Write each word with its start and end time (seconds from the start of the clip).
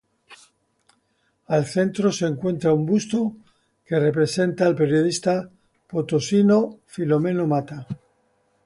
Al 1.49 1.67
centro 1.73 2.11
se 2.11 2.25
encuentra 2.25 2.73
un 2.73 2.87
busto 2.87 3.35
que 3.85 3.99
representa 3.99 4.65
al 4.65 4.75
periodista 4.75 5.47
potosino 5.87 6.79
Filomeno 6.87 7.45
Mata. 7.45 7.85